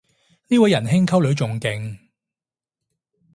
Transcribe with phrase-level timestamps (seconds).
[0.47, 1.99] 呢位人兄溝女仲勁